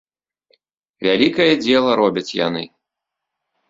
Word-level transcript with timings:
Вялікае 1.09 1.49
дзела 1.63 1.91
робяць 2.03 2.29
яны. 2.47 2.69